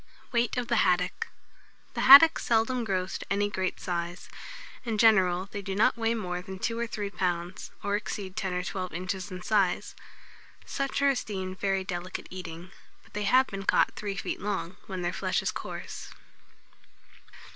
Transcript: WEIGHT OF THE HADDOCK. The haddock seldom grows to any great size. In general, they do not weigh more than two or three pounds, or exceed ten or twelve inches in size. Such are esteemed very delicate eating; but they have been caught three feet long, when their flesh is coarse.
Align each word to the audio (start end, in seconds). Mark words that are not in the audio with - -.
WEIGHT 0.31 0.57
OF 0.57 0.67
THE 0.67 0.77
HADDOCK. 0.77 1.27
The 1.93 2.01
haddock 2.01 2.39
seldom 2.39 2.83
grows 2.83 3.19
to 3.19 3.25
any 3.31 3.51
great 3.51 3.79
size. 3.79 4.29
In 4.83 4.97
general, 4.97 5.45
they 5.51 5.61
do 5.61 5.75
not 5.75 5.95
weigh 5.95 6.15
more 6.15 6.41
than 6.41 6.57
two 6.57 6.79
or 6.79 6.87
three 6.87 7.11
pounds, 7.11 7.69
or 7.83 7.95
exceed 7.95 8.35
ten 8.35 8.51
or 8.51 8.63
twelve 8.63 8.93
inches 8.95 9.29
in 9.29 9.43
size. 9.43 9.93
Such 10.65 11.03
are 11.03 11.11
esteemed 11.11 11.59
very 11.59 11.83
delicate 11.83 12.25
eating; 12.31 12.71
but 13.03 13.13
they 13.13 13.25
have 13.25 13.45
been 13.45 13.61
caught 13.61 13.91
three 13.95 14.15
feet 14.15 14.41
long, 14.41 14.77
when 14.87 15.03
their 15.03 15.13
flesh 15.13 15.43
is 15.43 15.51
coarse. 15.51 16.09